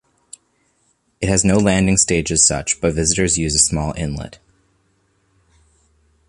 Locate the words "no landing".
1.45-1.95